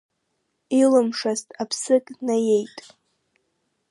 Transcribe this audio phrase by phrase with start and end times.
[0.81, 2.77] Илымшазт, аԥсык днаиеит.